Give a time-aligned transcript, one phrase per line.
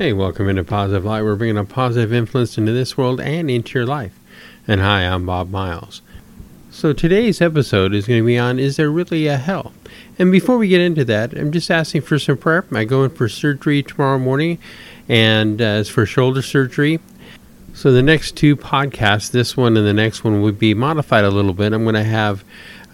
[0.00, 1.20] Hey, welcome into Positive Light.
[1.20, 4.18] We're bringing a positive influence into this world and into your life.
[4.66, 6.00] And hi, I'm Bob Miles.
[6.70, 9.74] So today's episode is going to be on Is There Really a Hell?
[10.18, 12.64] And before we get into that, I'm just asking for some prayer.
[12.72, 14.56] I go in for surgery tomorrow morning,
[15.06, 16.98] and uh, it's for shoulder surgery.
[17.74, 21.30] So the next two podcasts, this one and the next one, would be modified a
[21.30, 21.74] little bit.
[21.74, 22.42] I'm going to have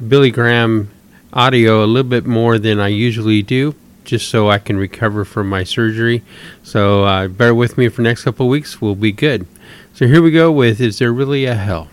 [0.08, 0.90] Billy Graham
[1.32, 5.48] audio a little bit more than I usually do just so I can recover from
[5.48, 6.22] my surgery.
[6.62, 8.80] So uh, bear with me for the next couple weeks.
[8.80, 9.46] We'll be good.
[9.92, 11.88] So here we go with Is There Really a Hell?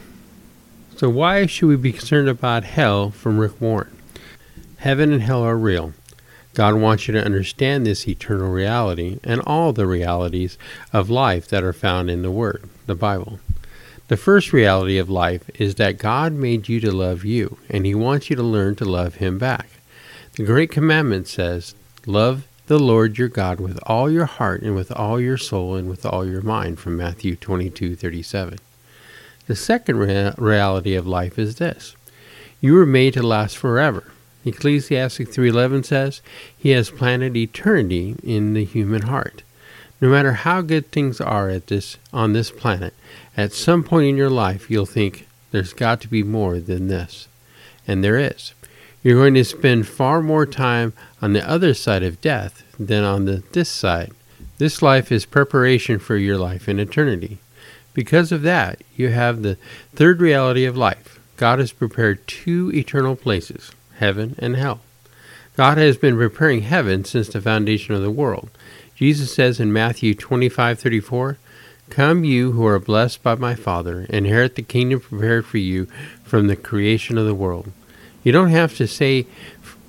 [0.95, 3.98] So, why should we be concerned about hell from Rick Warren?
[4.77, 5.94] Heaven and hell are real.
[6.54, 10.57] God wants you to understand this eternal reality and all the realities
[10.93, 13.40] of life that are found in the Word, the Bible.
[14.07, 17.95] The first reality of life is that God made you to love you, and He
[17.95, 19.68] wants you to learn to love Him back.
[20.34, 21.73] The Great Commandment says,
[22.05, 25.87] Love the Lord your God with all your heart and with all your soul and
[25.87, 28.60] with all your mind from Matthew 22:37.
[29.48, 31.95] The second rea- reality of life is this.
[32.60, 34.12] You were made to last forever.
[34.43, 36.21] Ecclesiastes 3:11 says,
[36.57, 39.41] "He has planted eternity in the human heart."
[40.01, 42.93] No matter how good things are at this on this planet,
[43.38, 47.29] at some point in your life you'll think there's got to be more than this.
[47.88, 48.51] And there is.
[49.04, 53.26] You're going to spend far more time on the other side of death than on
[53.26, 54.13] the this side.
[54.60, 57.40] This life is preparation for your life in eternity.
[57.93, 59.57] Because of that, you have the
[59.93, 61.20] third reality of life.
[61.35, 64.79] God has prepared two eternal places, heaven and hell.
[65.57, 68.50] God has been preparing heaven since the foundation of the world.
[68.95, 71.38] Jesus says in Matthew 25:34,
[71.90, 75.88] "Come you who are blessed by my Father, inherit the kingdom prepared for you
[76.23, 77.73] from the creation of the world."
[78.23, 79.28] You don't have to stay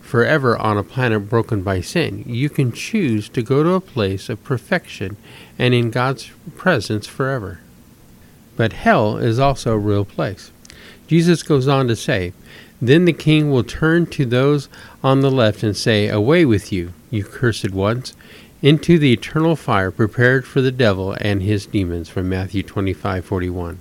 [0.01, 2.25] forever on a planet broken by sin.
[2.27, 5.17] You can choose to go to a place of perfection
[5.59, 7.61] and in God's presence forever.
[8.57, 10.51] But hell is also a real place.
[11.07, 12.33] Jesus goes on to say,
[12.81, 14.69] Then the king will turn to those
[15.03, 18.15] on the left and say, Away with you, you cursed ones,
[18.63, 22.09] into the eternal fire prepared for the devil and his demons.
[22.09, 23.79] From Matthew 25:41.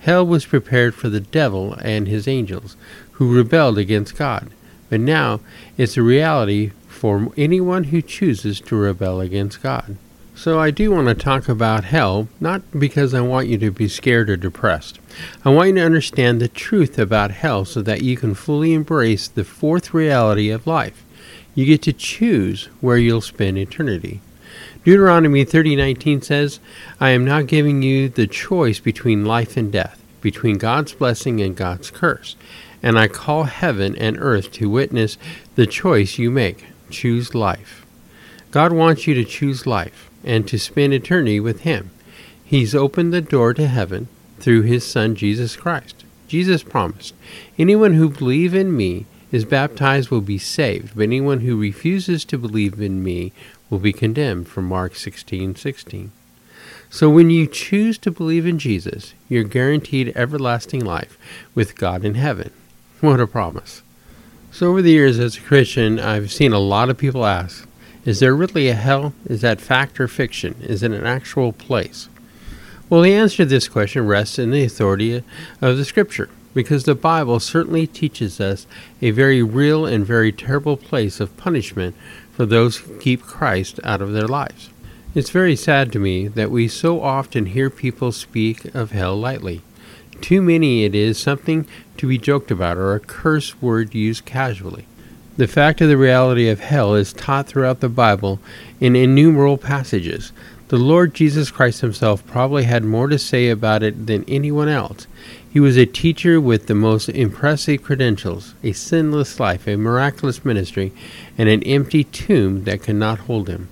[0.00, 2.76] Hell was prepared for the devil and his angels,
[3.18, 4.48] who rebelled against God.
[4.88, 5.40] But now
[5.76, 9.96] it's a reality for anyone who chooses to rebel against God.
[10.36, 13.88] So I do want to talk about hell, not because I want you to be
[13.88, 15.00] scared or depressed.
[15.44, 19.26] I want you to understand the truth about hell so that you can fully embrace
[19.26, 21.04] the fourth reality of life.
[21.56, 24.20] You get to choose where you'll spend eternity.
[24.84, 26.60] Deuteronomy 30:19 says,
[27.00, 31.56] "I am now giving you the choice between life and death, between God's blessing and
[31.56, 32.36] God's curse
[32.82, 35.18] and I call heaven and earth to witness
[35.54, 36.64] the choice you make.
[36.90, 37.84] Choose life.
[38.50, 41.90] God wants you to choose life and to spend eternity with Him.
[42.44, 44.08] He's opened the door to heaven
[44.38, 46.04] through His Son, Jesus Christ.
[46.28, 47.14] Jesus promised,
[47.58, 52.38] Anyone who believes in me is baptized will be saved, but anyone who refuses to
[52.38, 53.32] believe in me
[53.68, 56.12] will be condemned, from Mark 16 16.
[56.90, 61.18] So when you choose to believe in Jesus, you're guaranteed everlasting life
[61.54, 62.50] with God in heaven.
[63.00, 63.82] What a promise.
[64.50, 67.68] So, over the years as a Christian, I've seen a lot of people ask
[68.04, 69.12] Is there really a hell?
[69.24, 70.56] Is that fact or fiction?
[70.62, 72.08] Is it an actual place?
[72.90, 75.22] Well, the answer to this question rests in the authority
[75.60, 78.66] of the Scripture, because the Bible certainly teaches us
[79.00, 81.94] a very real and very terrible place of punishment
[82.32, 84.70] for those who keep Christ out of their lives.
[85.14, 89.62] It's very sad to me that we so often hear people speak of hell lightly.
[90.20, 94.86] Too many it is something to be joked about or a curse word used casually.
[95.36, 98.40] The fact of the reality of hell is taught throughout the Bible
[98.80, 100.32] in innumerable passages.
[100.66, 105.06] The Lord Jesus Christ himself probably had more to say about it than anyone else.
[105.50, 110.92] He was a teacher with the most impressive credentials, a sinless life, a miraculous ministry,
[111.38, 113.68] and an empty tomb that could not hold him.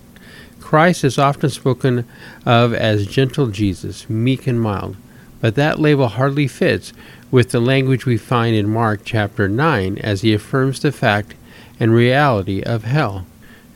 [0.61, 2.07] Christ is often spoken
[2.47, 4.97] of as gentle Jesus, meek and mild
[5.47, 6.93] but that label hardly fits
[7.31, 11.35] with the language we find in Mark chapter 9 as he affirms the fact
[11.79, 13.27] and reality of hell.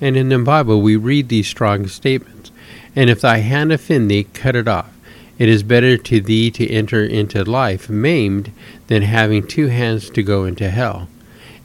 [0.00, 2.50] And in the Bible we read these strong statements
[2.96, 4.93] And if thy hand offend thee, cut it off.
[5.38, 8.50] It is better to thee to enter into life maimed
[8.88, 11.06] than having two hands to go into hell,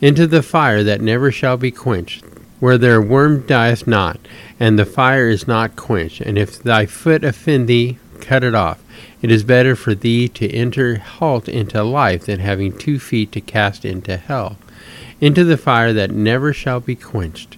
[0.01, 2.23] into the fire that never shall be quenched,
[2.59, 4.19] where their worm dieth not,
[4.59, 6.21] and the fire is not quenched.
[6.21, 8.84] And if thy foot offend thee, cut it off.
[9.25, 13.41] It is better for thee to enter halt into life than having two feet to
[13.41, 14.59] cast into hell,
[15.19, 17.57] into the fire that never shall be quenched,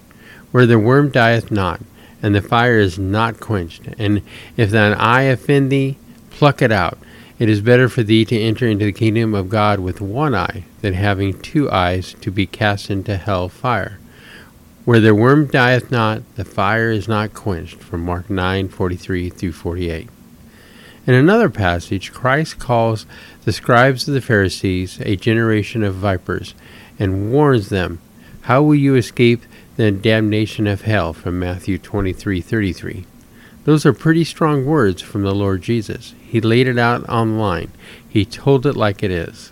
[0.50, 1.82] where the worm dieth not,
[2.22, 3.82] and the fire is not quenched.
[3.98, 4.22] And
[4.56, 5.98] if thine eye offend thee,
[6.30, 6.96] pluck it out.
[7.38, 10.64] It is better for thee to enter into the kingdom of God with one eye
[10.80, 13.98] than having two eyes to be cast into hell fire.
[14.86, 17.80] Where the worm dieth not, the fire is not quenched.
[17.80, 20.08] From Mark 9 43 through 48.
[21.08, 23.06] In another passage, Christ calls
[23.46, 26.54] the scribes of the Pharisees a generation of vipers
[26.98, 27.98] and warns them,
[28.42, 29.40] How will you escape
[29.78, 31.14] the damnation of hell?
[31.14, 33.06] from Matthew 23 33.
[33.64, 36.14] Those are pretty strong words from the Lord Jesus.
[36.20, 37.72] He laid it out online.
[38.06, 39.50] He told it like it is.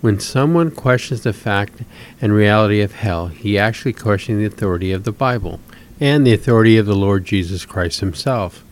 [0.00, 1.82] When someone questions the fact
[2.22, 5.60] and reality of hell, he actually questions the authority of the Bible
[6.00, 8.62] and the authority of the Lord Jesus Christ himself.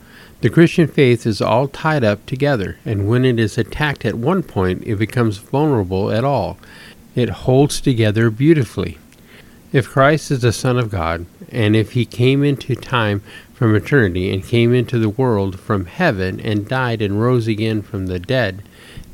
[0.44, 4.42] The Christian faith is all tied up together, and when it is attacked at one
[4.42, 6.58] point, it becomes vulnerable at all.
[7.14, 8.98] It holds together beautifully.
[9.72, 13.22] If Christ is the Son of God, and if he came into time
[13.54, 18.08] from eternity and came into the world from heaven and died and rose again from
[18.08, 18.62] the dead,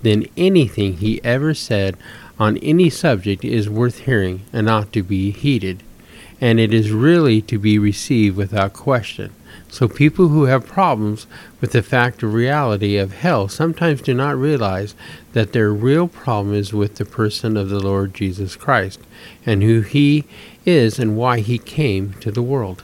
[0.03, 1.97] then anything he ever said
[2.41, 5.85] on any subject is worth hearing and ought to be heeded,
[6.41, 9.31] and it is really to be received without question.
[9.71, 11.27] So people who have problems
[11.61, 14.97] with the fact of reality of hell sometimes do not realize
[15.33, 19.01] that their real problem is with the person of the Lord Jesus Christ
[19.47, 20.25] and who he
[20.67, 22.83] is and why he came to the world.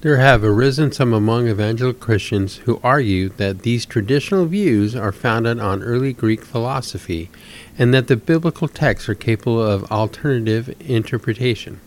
[0.00, 5.60] There have arisen some among evangelical Christians who argue that these traditional views are founded
[5.60, 7.30] on early Greek philosophy
[7.78, 11.80] and that the biblical texts are capable of alternative interpretation.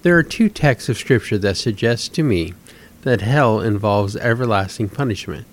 [0.00, 2.54] There are two texts of Scripture that suggest to me
[3.04, 5.46] that hell involves everlasting punishment.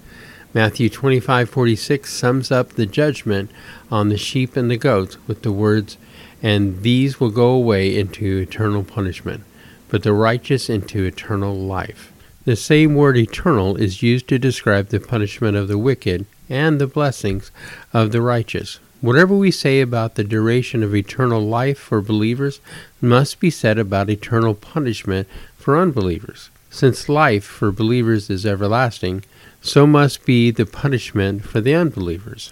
[0.53, 3.49] Matthew 25:46 sums up the judgment
[3.89, 5.97] on the sheep and the goats with the words,
[6.43, 9.43] "And these will go away into eternal punishment,
[9.87, 12.11] but the righteous into eternal life."
[12.43, 16.87] The same word eternal is used to describe the punishment of the wicked and the
[16.87, 17.51] blessings
[17.93, 18.79] of the righteous.
[18.99, 22.59] Whatever we say about the duration of eternal life for believers
[23.01, 25.27] must be said about eternal punishment
[25.57, 26.50] for unbelievers.
[26.73, 29.25] Since life for believers is everlasting,
[29.61, 32.49] so must be the punishment for the unbelievers.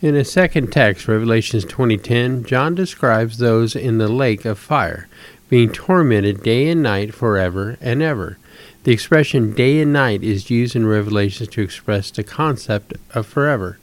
[0.00, 5.08] In a second text, Revelations 20:10, John describes those in the lake of fire
[5.50, 8.38] being tormented day and night forever and ever.
[8.84, 13.78] The expression day and night is used in Revelations to express the concept of forever.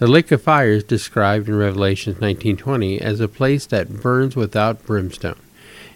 [0.00, 4.84] The lake of fire is described in Revelations 19:20 as a place that burns without
[4.84, 5.38] brimstone.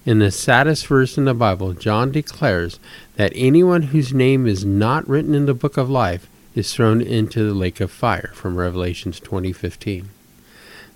[0.08, 2.80] In the saddest verse in the Bible, John declares
[3.16, 7.44] that anyone whose name is not written in the book of life is thrown into
[7.44, 10.06] the lake of fire from Revelations 20:15.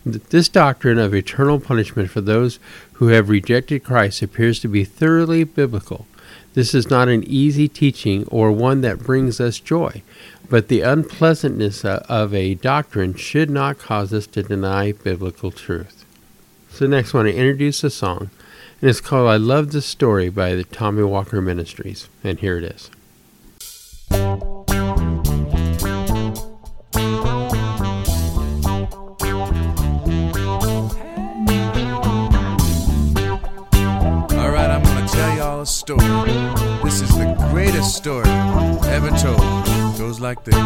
[0.06, 2.59] This doctrine of eternal punishment for those
[2.94, 6.06] who have rejected Christ appears to be thoroughly biblical.
[6.55, 10.00] This is not an easy teaching or one that brings us joy,
[10.49, 16.06] but the unpleasantness of a doctrine should not cause us to deny biblical truth.
[16.73, 18.31] So next I want to introduce a song
[18.82, 22.09] and it's called I Love This Story by the Tommy Walker Ministries.
[22.25, 22.90] And here it is.
[24.11, 24.35] Alright,
[34.68, 36.00] I'm gonna tell y'all a story.
[36.83, 38.28] This is the greatest story
[38.90, 39.38] ever told.
[39.38, 40.57] It goes like this.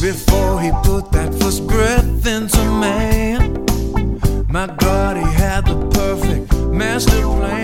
[0.00, 3.66] Before he put that first breath into man,
[4.48, 5.91] my God, he had the
[7.06, 7.61] master plan.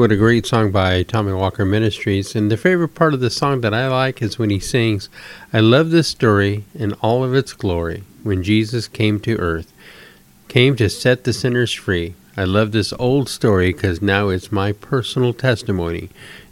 [0.00, 2.34] What a great song by Tommy Walker Ministries.
[2.34, 5.10] And the favorite part of the song that I like is when he sings,
[5.52, 9.74] I love this story in all of its glory when Jesus came to earth,
[10.48, 12.14] came to set the sinners free.
[12.34, 16.08] I love this old story because now it's my personal testimony.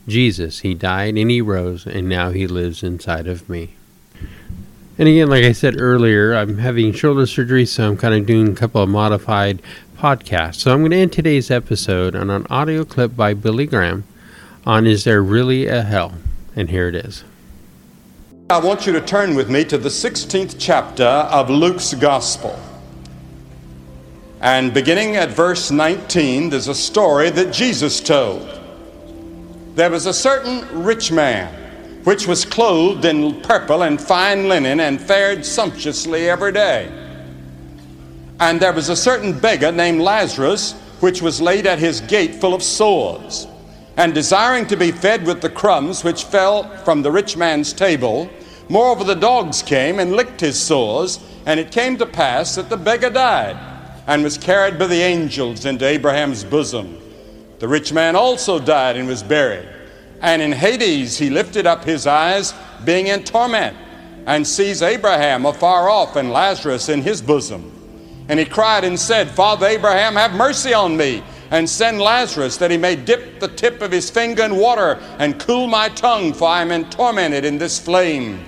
[0.07, 3.77] Jesus, He died and He rose, and now He lives inside of me.
[4.99, 8.49] And again, like I said earlier, I'm having shoulder surgery, so I'm kind of doing
[8.49, 9.63] a couple of modified
[9.99, 10.55] podcast.
[10.57, 14.05] So I'm going to end today's episode on an audio clip by Billy Graham
[14.65, 16.15] on Is There Really a Hell?
[16.55, 17.25] And here it is.
[18.49, 22.59] I want you to turn with me to the 16th chapter of Luke's Gospel.
[24.41, 28.49] And beginning at verse 19, there's a story that Jesus told.
[29.75, 31.53] There was a certain rich man
[32.05, 37.08] which was clothed in purple and fine linen and fared sumptuously every day.
[38.41, 42.55] And there was a certain beggar named Lazarus, which was laid at his gate full
[42.55, 43.49] of sores.
[43.97, 48.31] And desiring to be fed with the crumbs which fell from the rich man's table,
[48.69, 51.19] moreover the dogs came and licked his sores.
[51.47, 53.57] And it came to pass that the beggar died
[54.07, 56.99] and was carried by the angels into Abraham's bosom.
[57.59, 59.69] The rich man also died and was buried.
[60.21, 62.55] And in Hades he lifted up his eyes,
[62.85, 63.77] being in torment,
[64.27, 67.78] and sees Abraham afar off and Lazarus in his bosom.
[68.29, 72.71] And he cried and said, Father Abraham, have mercy on me, and send Lazarus that
[72.71, 76.47] he may dip the tip of his finger in water and cool my tongue, for
[76.47, 78.45] I am in tormented in this flame.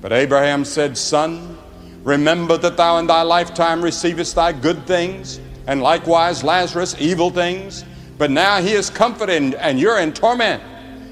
[0.00, 1.56] But Abraham said, Son,
[2.02, 7.84] remember that thou in thy lifetime receivest thy good things, and likewise Lazarus evil things.
[8.18, 10.62] But now he is comforted, and you're in torment.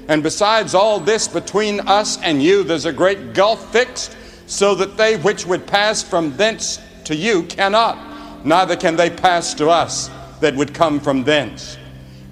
[0.07, 4.15] And besides all this, between us and you, there's a great gulf fixed,
[4.47, 9.53] so that they which would pass from thence to you cannot, neither can they pass
[9.55, 10.09] to us
[10.39, 11.77] that would come from thence.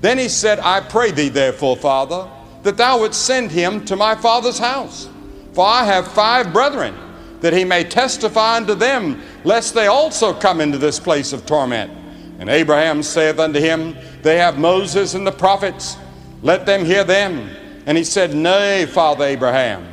[0.02, 2.30] Then he said, I pray thee, therefore, Father,
[2.64, 5.10] that thou wouldst send him to my father's house.
[5.54, 6.96] For I have five brethren,
[7.42, 11.92] that he may testify unto them, lest they also come into this place of torment.
[12.40, 15.98] And Abraham saith unto him, They have Moses and the prophets,
[16.42, 17.50] let them hear them.
[17.86, 19.88] And he said, Nay, Father Abraham,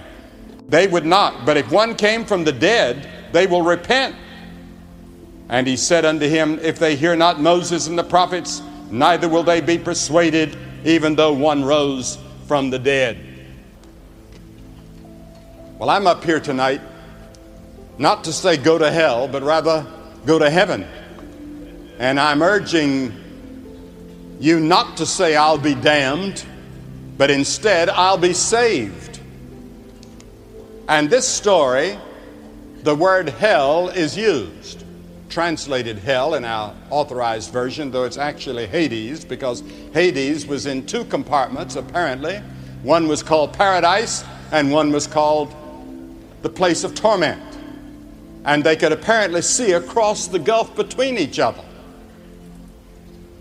[0.69, 4.17] they would not, but if one came from the dead, they will repent.
[5.51, 9.43] And he said unto him, If they hear not Moses and the prophets, neither will
[9.43, 13.19] they be persuaded, even though one rose from the dead.
[15.77, 16.81] Well, I'm up here tonight
[17.99, 19.85] not to say go to hell, but rather
[20.25, 20.87] go to heaven.
[21.99, 23.13] And I'm urging
[24.39, 26.45] you not to say I'll be damned,
[27.19, 29.19] but instead I'll be saved.
[30.89, 31.99] And this story,
[32.85, 34.85] the word hell is used
[35.31, 39.63] translated hell in our authorized version, though it's actually Hades, because
[39.95, 42.43] Hades was in two compartments, apparently.
[42.83, 45.55] One was called paradise, and one was called
[46.43, 47.43] the place of torment.
[48.45, 51.65] And they could apparently see across the gulf between each other.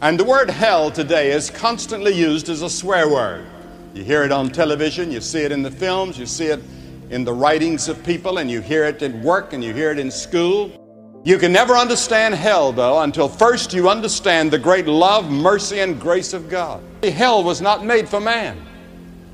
[0.02, 3.46] And the word hell today is constantly used as a swear word.
[3.94, 6.62] You hear it on television, you see it in the films, you see it
[7.10, 10.00] in the writings of people, and you hear it at work, and you hear it
[10.00, 10.79] in school.
[11.24, 16.00] You can never understand hell, though, until first you understand the great love, mercy, and
[16.00, 16.82] grace of God.
[17.04, 18.58] Hell was not made for man,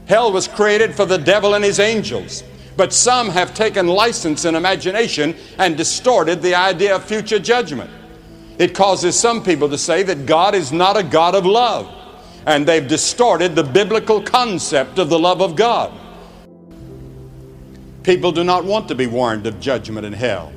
[0.08, 2.44] hell was created for the devil and his angels.
[2.75, 7.89] But some have taken license in imagination and distorted the idea of future judgment.
[8.58, 11.88] It causes some people to say that God is not a God of love,
[12.46, 15.94] and they've distorted the biblical concept of the love of God.
[18.04, 20.52] People do not want to be warned of judgment in hell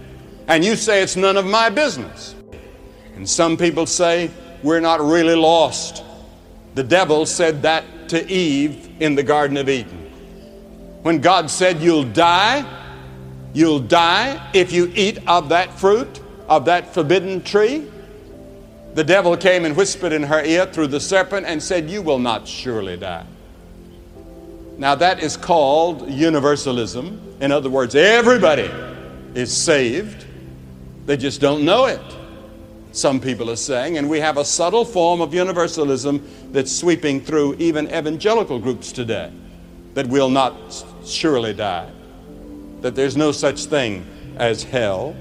[0.48, 2.34] and you say it's none of my business.
[3.14, 4.30] And some people say
[4.62, 6.02] we're not really lost.
[6.74, 9.98] The devil said that to Eve in the Garden of Eden.
[11.02, 12.64] When God said, You'll die,
[13.52, 17.86] you'll die if you eat of that fruit, of that forbidden tree.
[18.94, 22.18] The devil came and whispered in her ear through the serpent and said, You will
[22.18, 23.26] not surely die.
[24.78, 27.36] Now, that is called universalism.
[27.40, 28.70] In other words, everybody
[29.34, 30.24] is saved
[31.08, 32.02] they just don't know it,
[32.92, 33.96] some people are saying.
[33.96, 39.32] And we have a subtle form of universalism that's sweeping through even evangelical groups today
[39.94, 40.54] that will not
[41.06, 41.90] surely die,
[42.82, 45.16] that there's no such thing as hell.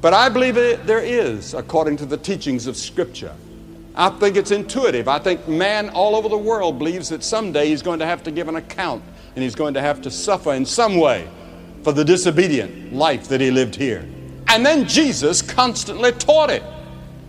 [0.00, 3.34] But I believe it, there is, according to the teachings of Scripture.
[3.96, 5.08] I think it's intuitive.
[5.08, 8.30] I think man all over the world believes that someday he's going to have to
[8.30, 9.02] give an account
[9.34, 11.28] and he's going to have to suffer in some way
[11.82, 14.06] for the disobedient life that he lived here.
[14.56, 16.62] And then Jesus constantly taught it.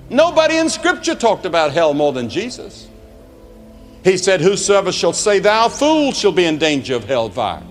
[0.10, 2.88] Nobody in Scripture talked about hell more than Jesus.
[4.06, 7.62] He said, Whosoever shall say, Thou fool, shall be in danger of hellfire.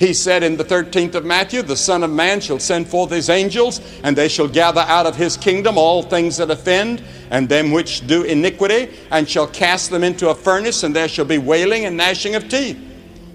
[0.00, 3.30] He said in the 13th of Matthew, The Son of Man shall send forth his
[3.30, 7.70] angels, and they shall gather out of his kingdom all things that offend, and them
[7.70, 11.84] which do iniquity, and shall cast them into a furnace, and there shall be wailing
[11.84, 12.76] and gnashing of teeth.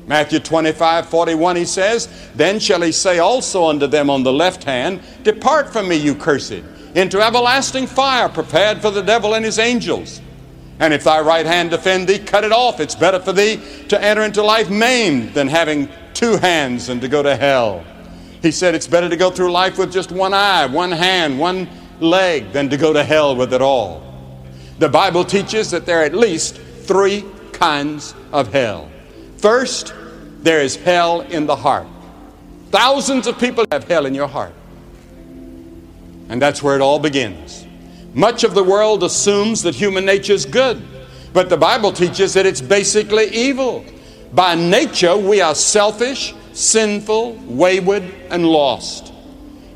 [0.07, 4.63] Matthew 25, 41, he says, Then shall he say also unto them on the left
[4.63, 6.63] hand, Depart from me, you cursed,
[6.95, 10.21] into everlasting fire prepared for the devil and his angels.
[10.79, 12.79] And if thy right hand defend thee, cut it off.
[12.79, 17.07] It's better for thee to enter into life maimed than having two hands and to
[17.07, 17.85] go to hell.
[18.41, 21.69] He said it's better to go through life with just one eye, one hand, one
[21.99, 24.01] leg than to go to hell with it all.
[24.79, 28.89] The Bible teaches that there are at least three kinds of hell.
[29.41, 29.95] First,
[30.43, 31.87] there is hell in the heart.
[32.69, 34.53] Thousands of people have hell in your heart.
[36.29, 37.65] And that's where it all begins.
[38.13, 40.79] Much of the world assumes that human nature is good,
[41.33, 43.83] but the Bible teaches that it's basically evil.
[44.31, 49.11] By nature, we are selfish, sinful, wayward, and lost.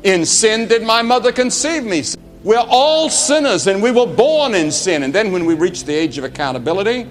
[0.04, 2.04] In sin did my mother conceive me.
[2.44, 5.02] We're all sinners and we were born in sin.
[5.02, 7.08] And then when we reach the age of accountability,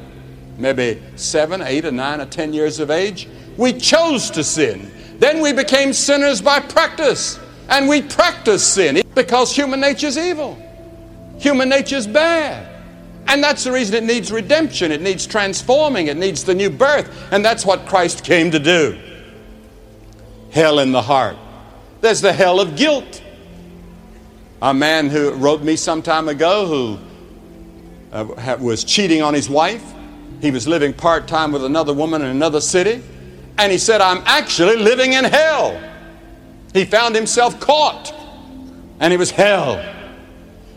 [0.57, 4.91] maybe seven, eight, or nine, or ten years of age, we chose to sin.
[5.19, 7.39] Then we became sinners by practice.
[7.69, 10.61] And we practice sin because human nature is evil.
[11.39, 12.71] Human nature is bad.
[13.27, 17.09] And that's the reason it needs redemption, it needs transforming, it needs the new birth.
[17.31, 18.99] And that's what Christ came to do.
[20.51, 21.37] Hell in the heart.
[22.01, 23.23] There's the hell of guilt.
[24.61, 26.99] A man who wrote me some time ago who
[28.11, 29.83] uh, was cheating on his wife.
[30.41, 33.01] He was living part time with another woman in another city.
[33.57, 35.81] And he said, I'm actually living in hell.
[36.73, 38.13] He found himself caught.
[38.99, 39.83] And it was hell.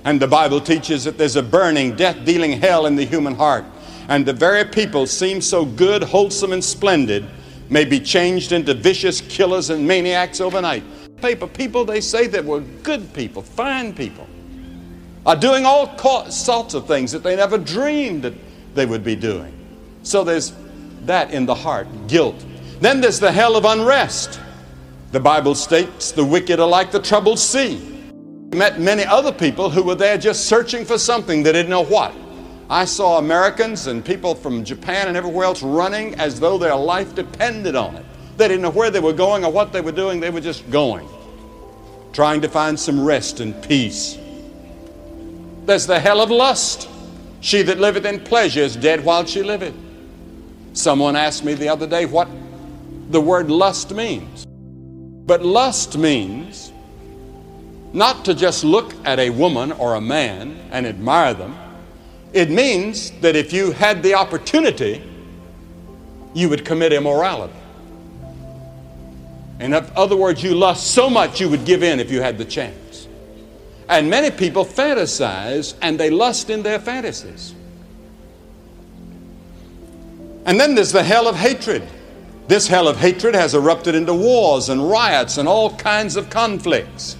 [0.05, 3.65] And the Bible teaches that there's a burning, death dealing hell in the human heart.
[4.09, 7.27] And the very people seem so good, wholesome, and splendid
[7.69, 10.83] may be changed into vicious killers and maniacs overnight.
[11.21, 14.27] Paper people, they say that were good people, fine people,
[15.27, 15.99] are doing all
[16.31, 18.33] sorts of things that they never dreamed that
[18.79, 19.53] they would be doing.
[20.05, 20.55] So there's
[21.05, 22.47] that in the heart, guilt.
[22.81, 24.41] Then there's the hell of unrest.
[25.13, 27.99] The Bible states the wicked are like the troubled sea
[28.51, 31.85] I met many other people who were there just searching for something they didn't know
[31.85, 32.15] what.
[32.71, 37.15] I saw Americans and people from Japan and everywhere else running as though their life
[37.15, 38.07] depended on it.
[38.39, 40.71] They didn't know where they were going or what they were doing, they were just
[40.71, 41.07] going,
[42.15, 44.17] trying to find some rest and peace.
[45.67, 46.89] There's the hell of lust.
[47.41, 49.75] She that liveth in pleasure is dead while she liveth.
[50.73, 52.29] Someone asked me the other day what
[53.11, 54.47] the word lust means.
[55.27, 56.73] But lust means
[57.93, 61.57] not to just look at a woman or a man and admire them.
[62.33, 65.03] It means that if you had the opportunity,
[66.35, 67.55] you would commit immorality.
[69.61, 72.45] In other words, you lust so much you would give in if you had the
[72.45, 72.88] chance.
[73.89, 77.55] And many people fantasize and they lust in their fantasies.
[80.45, 81.87] And then there's the hell of hatred.
[82.49, 87.17] This hell of hatred has erupted into wars and riots and all kinds of conflicts.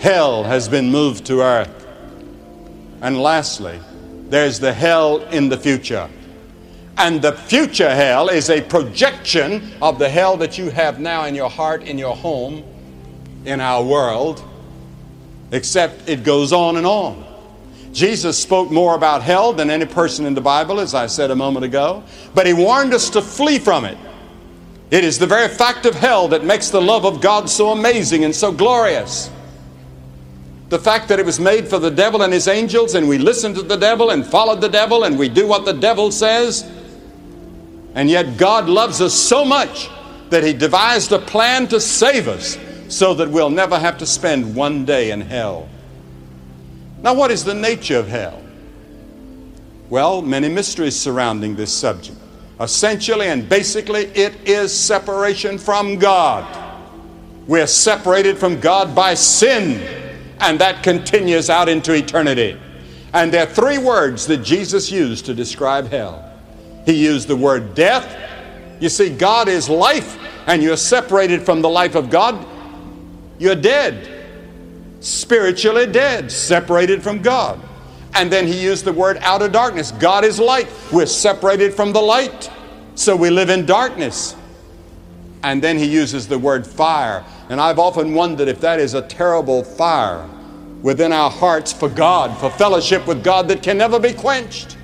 [0.00, 1.86] Hell has been moved to earth.
[3.02, 3.78] And lastly,
[4.28, 6.08] there's the hell in the future.
[6.96, 11.34] And the future hell is a projection of the hell that you have now in
[11.34, 12.64] your heart, in your home,
[13.44, 14.42] in our world,
[15.54, 17.24] except it goes on and on.
[17.92, 21.36] Jesus spoke more about hell than any person in the Bible, as I said a
[21.36, 22.02] moment ago,
[22.34, 23.96] but he warned us to flee from it.
[24.90, 28.24] It is the very fact of hell that makes the love of God so amazing
[28.24, 29.30] and so glorious
[30.70, 33.54] the fact that it was made for the devil and his angels, and we listen
[33.54, 36.68] to the devil and followed the devil, and we do what the devil says.
[37.94, 39.88] And yet, God loves us so much
[40.30, 44.54] that He devised a plan to save us so that we'll never have to spend
[44.54, 45.68] one day in hell.
[47.02, 48.42] Now, what is the nature of hell?
[49.90, 52.18] Well, many mysteries surrounding this subject.
[52.60, 56.46] Essentially and basically, it is separation from God.
[57.46, 60.04] We're separated from God by sin
[60.40, 62.58] and that continues out into eternity.
[63.12, 66.30] And there are three words that Jesus used to describe hell.
[66.84, 68.20] He used the word death.
[68.80, 72.44] You see, God is life, and you're separated from the life of God.
[73.38, 74.26] You're dead,
[75.00, 77.60] spiritually dead, separated from God.
[78.14, 79.90] And then he used the word outer darkness.
[79.90, 80.68] God is light.
[80.92, 82.50] We're separated from the light,
[82.94, 84.36] so we live in darkness.
[85.42, 87.24] And then he uses the word fire.
[87.48, 90.26] And I've often wondered if that is a terrible fire
[90.80, 94.76] within our hearts for God, for fellowship with God that can never be quenched.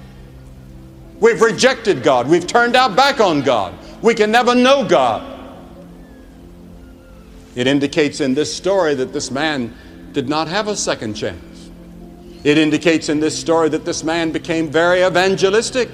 [1.20, 2.28] We've rejected God.
[2.28, 3.74] We've turned our back on God.
[4.02, 5.29] We can never know God.
[7.54, 9.74] It indicates in this story that this man
[10.12, 11.70] did not have a second chance.
[12.42, 15.90] It indicates in this story that this man became very evangelistic.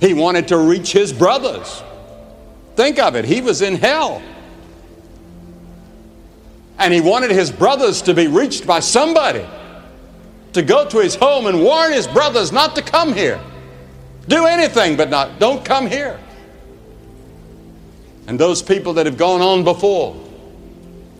[0.00, 1.82] He wanted to reach his brothers.
[2.76, 4.22] Think of it, he was in hell.
[6.78, 9.46] And he wanted his brothers to be reached by somebody
[10.54, 13.40] to go to his home and warn his brothers not to come here.
[14.28, 16.18] Do anything but not, don't come here.
[18.26, 20.16] And those people that have gone on before,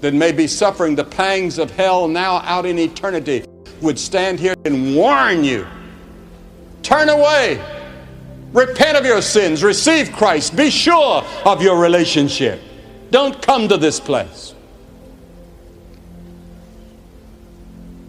[0.05, 3.43] that may be suffering the pangs of hell now out in eternity,
[3.81, 5.67] would stand here and warn you.
[6.83, 7.59] Turn away.
[8.53, 9.65] Repent of your sins.
[9.65, 10.55] Receive Christ.
[10.55, 12.61] Be sure of your relationship.
[13.11, 14.55] Don't come to this place.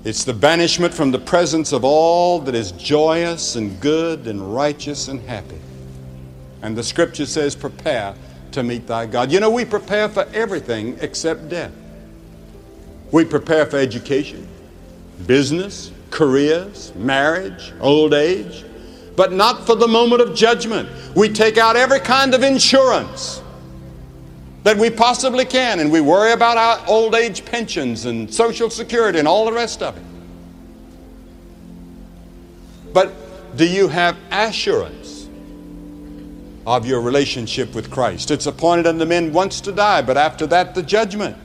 [0.03, 5.07] It's the banishment from the presence of all that is joyous and good and righteous
[5.07, 5.61] and happy.
[6.61, 8.15] And the scripture says, Prepare
[8.51, 9.31] to meet thy God.
[9.31, 11.71] You know, we prepare for everything except death.
[13.11, 14.47] We prepare for education,
[15.25, 18.63] business, careers, marriage, old age,
[19.15, 20.89] but not for the moment of judgment.
[21.15, 23.41] We take out every kind of insurance
[24.63, 29.19] that we possibly can, and we worry about our old age pensions and Social Security
[29.19, 30.03] and all the rest of it.
[32.91, 35.27] But do you have assurance
[36.65, 38.31] of your relationship with Christ?
[38.31, 41.37] It's appointed unto men once to die, but after that, the judgment.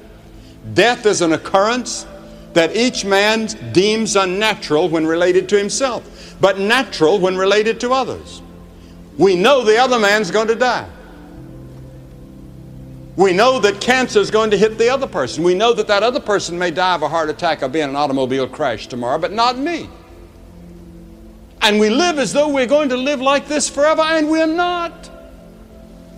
[0.75, 2.07] Death is an occurrence
[2.53, 8.43] that each man deems unnatural when related to himself, but natural when related to others.
[9.17, 10.89] We know the other man's going to die.
[13.17, 15.45] We know that cancer is going to hit the other person.
[15.45, 17.91] We know that that other person may die of a heart attack or be in
[17.91, 19.89] an automobile crash tomorrow, but not me.
[21.61, 25.11] And we live as though we're going to live like this forever, and we're not.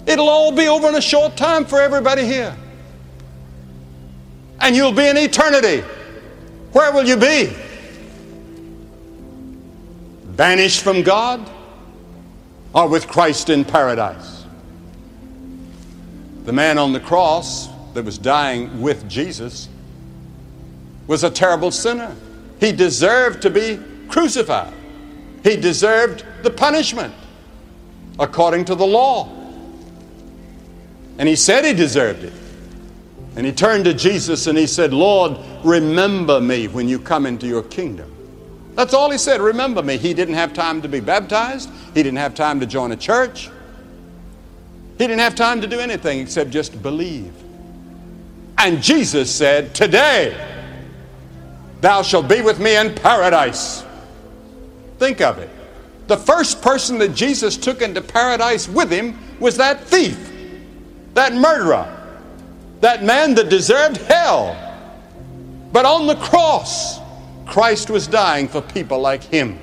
[0.07, 2.57] It'll all be over in a short time for everybody here.
[4.63, 5.81] And you'll be in eternity.
[6.73, 7.55] Where will you be?
[10.37, 11.51] Banished from God
[12.73, 14.45] or with Christ in paradise?
[16.45, 19.69] The man on the cross that was dying with Jesus
[21.07, 22.17] was a terrible sinner.
[22.61, 24.73] He deserved to be crucified.
[25.43, 27.13] He deserved the punishment
[28.19, 29.29] according to the law.
[31.19, 32.33] And he said he deserved it.
[33.37, 37.47] And he turned to Jesus and he said, Lord, remember me when you come into
[37.47, 38.11] your kingdom.
[38.75, 39.97] That's all he said, remember me.
[39.97, 43.51] He didn't have time to be baptized, he didn't have time to join a church.
[44.99, 47.33] He didn't have time to do anything except just believe.
[48.59, 50.37] And Jesus said, Today
[51.81, 53.85] thou shalt be with me in paradise.
[54.99, 55.51] Think of it.
[56.07, 60.31] The first person that Jesus took into paradise with him was that thief,
[61.15, 62.02] that murderer,
[62.83, 64.57] that man that deserved hell.
[65.73, 66.99] But on the cross,
[67.47, 69.59] Christ was dying for people like him,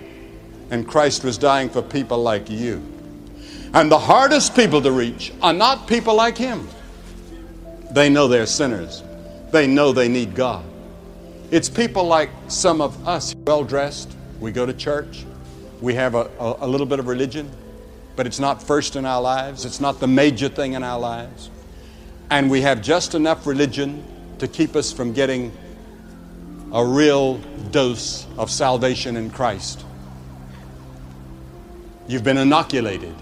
[0.71, 2.81] and Christ was dying for people like you.
[3.73, 6.67] And the hardest people to reach are not people like him.
[7.91, 9.03] They know they're sinners,
[9.51, 10.65] they know they need God.
[11.51, 15.25] It's people like some of us, well dressed, we go to church,
[15.81, 17.49] we have a, a, a, little bit of religion,
[18.15, 21.49] but it's not first in our lives, it's not the major thing in our lives.
[22.31, 24.03] And we have just enough religion
[24.39, 25.51] to keep us from getting
[26.71, 27.37] a real
[27.71, 29.83] dose of salvation in Christ.
[32.07, 33.15] You've been inoculated.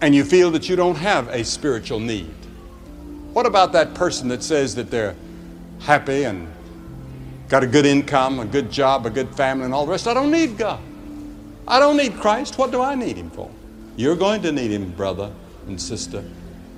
[0.00, 2.34] and you feel that you don't have a spiritual need.
[3.32, 5.14] What about that person that says that they're
[5.80, 6.48] happy and
[7.48, 10.08] got a good income, a good job, a good family, and all the rest?
[10.08, 10.80] I don't need God.
[11.68, 12.58] I don't need Christ.
[12.58, 13.50] What do I need Him for?
[13.96, 15.32] You're going to need Him, brother
[15.66, 16.24] and sister.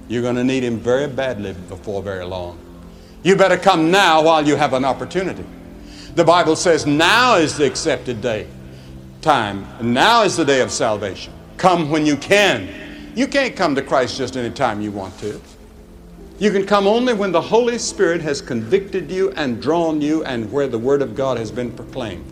[0.09, 2.59] You're going to need Him very badly before very long.
[3.23, 5.45] You better come now while you have an opportunity.
[6.15, 8.47] The Bible says now is the accepted day,
[9.21, 9.67] time.
[9.81, 11.33] Now is the day of salvation.
[11.57, 12.69] Come when you can.
[13.15, 15.41] You can't come to Christ just any time you want to.
[16.39, 20.51] You can come only when the Holy Spirit has convicted you and drawn you and
[20.51, 22.27] where the Word of God has been proclaimed.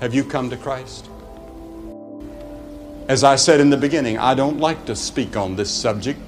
[0.00, 1.08] Have you come to Christ?
[3.06, 6.18] As I said in the beginning, I don't like to speak on this subject,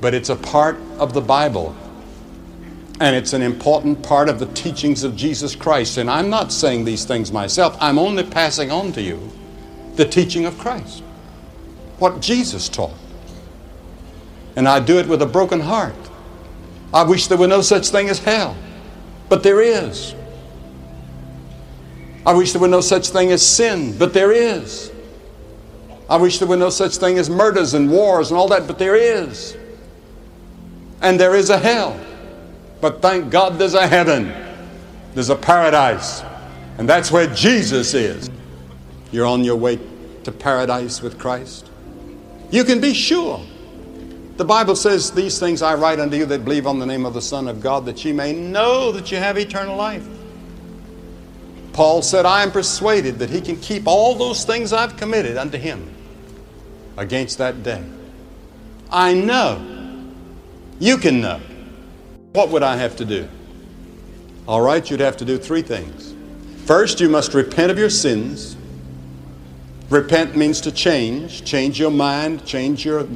[0.00, 1.74] but it's a part of the Bible.
[3.00, 5.96] And it's an important part of the teachings of Jesus Christ.
[5.96, 9.30] And I'm not saying these things myself, I'm only passing on to you
[9.96, 11.02] the teaching of Christ,
[11.98, 12.94] what Jesus taught.
[14.56, 15.94] And I do it with a broken heart.
[16.92, 18.54] I wish there were no such thing as hell,
[19.30, 20.14] but there is.
[22.26, 24.92] I wish there were no such thing as sin, but there is.
[26.10, 28.80] I wish there were no such thing as murders and wars and all that, but
[28.80, 29.56] there is.
[31.00, 31.98] And there is a hell.
[32.80, 34.34] But thank God there's a heaven,
[35.14, 36.22] there's a paradise.
[36.78, 38.28] And that's where Jesus is.
[39.12, 39.78] You're on your way
[40.24, 41.70] to paradise with Christ.
[42.50, 43.40] You can be sure.
[44.36, 47.14] The Bible says, These things I write unto you that believe on the name of
[47.14, 50.08] the Son of God, that ye may know that you have eternal life.
[51.72, 55.56] Paul said, I am persuaded that he can keep all those things I've committed unto
[55.56, 55.94] him
[57.00, 57.82] against that day.
[58.90, 59.66] I know.
[60.78, 61.40] You can know.
[62.32, 63.26] What would I have to do?
[64.46, 66.14] All right, you'd have to do three things.
[66.66, 68.54] First, you must repent of your sins.
[69.88, 73.08] Repent means to change, change your mind, change your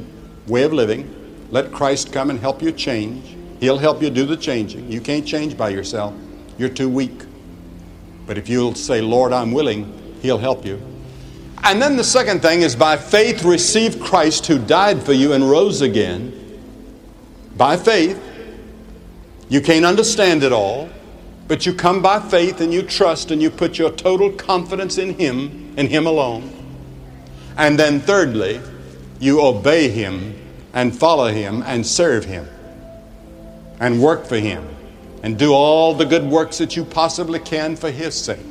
[0.47, 1.47] way of living.
[1.51, 3.37] Let Christ come and help you change.
[3.59, 4.91] He'll help you do the changing.
[4.91, 6.13] You can't change by yourself,
[6.57, 7.21] you're too weak.
[8.25, 10.81] But if you'll say, Lord, I'm willing, He'll help you.
[11.65, 15.49] And then the second thing is by faith receive Christ who died for you and
[15.49, 16.31] rose again.
[17.57, 18.21] By faith.
[19.49, 20.89] You can't understand it all,
[21.47, 25.15] but you come by faith and you trust and you put your total confidence in
[25.15, 26.51] Him and Him alone.
[27.57, 28.61] And then thirdly,
[29.19, 30.35] you obey Him
[30.71, 32.47] and follow Him and serve Him
[33.79, 34.67] and work for Him
[35.23, 38.45] and do all the good works that you possibly can for His sake.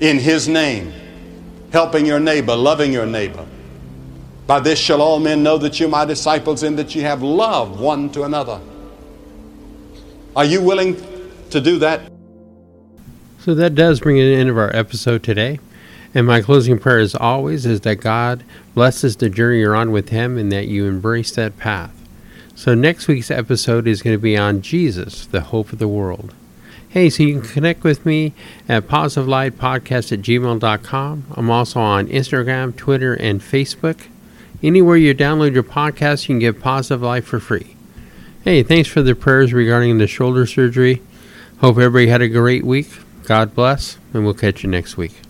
[0.00, 0.92] In His name,
[1.72, 3.46] helping your neighbor, loving your neighbor.
[4.46, 7.80] By this shall all men know that you're my disciples and that you have love
[7.80, 8.60] one to another.
[10.36, 10.96] Are you willing
[11.50, 12.12] to do that?
[13.40, 15.58] So that does bring an end of our episode today.
[16.14, 20.08] And my closing prayer, as always, is that God blesses the journey you're on with
[20.08, 21.92] Him and that you embrace that path.
[22.54, 26.34] So next week's episode is going to be on Jesus, the hope of the world.
[26.96, 28.32] Hey, so you can connect with me
[28.70, 31.24] at positivelightpodcast at gmail.com.
[31.30, 34.06] I'm also on Instagram, Twitter, and Facebook.
[34.62, 37.76] Anywhere you download your podcast, you can get Positive Light for free.
[38.44, 41.02] Hey, thanks for the prayers regarding the shoulder surgery.
[41.58, 42.88] Hope everybody had a great week.
[43.24, 45.25] God bless, and we'll catch you next week.